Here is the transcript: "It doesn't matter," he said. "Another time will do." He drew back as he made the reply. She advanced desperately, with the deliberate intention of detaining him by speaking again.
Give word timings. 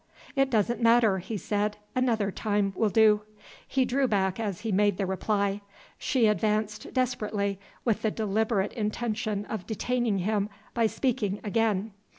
"It 0.35 0.49
doesn't 0.49 0.81
matter," 0.81 1.19
he 1.19 1.37
said. 1.37 1.77
"Another 1.95 2.31
time 2.31 2.73
will 2.75 2.89
do." 2.89 3.21
He 3.67 3.85
drew 3.85 4.07
back 4.07 4.39
as 4.39 4.61
he 4.61 4.71
made 4.71 4.97
the 4.97 5.05
reply. 5.05 5.61
She 5.99 6.25
advanced 6.25 6.91
desperately, 6.91 7.59
with 7.85 8.01
the 8.01 8.09
deliberate 8.09 8.73
intention 8.73 9.45
of 9.45 9.67
detaining 9.67 10.17
him 10.17 10.49
by 10.73 10.87
speaking 10.87 11.39
again. 11.43 11.91